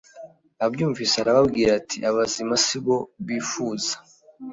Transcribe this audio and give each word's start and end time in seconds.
abyumvise 0.65 1.15
arababwira 1.23 1.71
ati 1.79 1.97
abazima 2.09 2.55
si 2.65 2.77
bo 2.85 2.97
bifuza 3.27 3.93